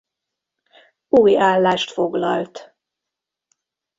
Új 1.07 1.37
állást 1.39 1.91
foglalt. 1.91 2.75